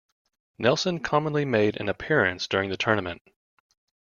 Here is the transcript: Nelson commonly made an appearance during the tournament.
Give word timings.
Nelson 0.57 0.99
commonly 0.99 1.45
made 1.45 1.79
an 1.79 1.87
appearance 1.87 2.47
during 2.47 2.71
the 2.71 2.75
tournament. 2.75 3.21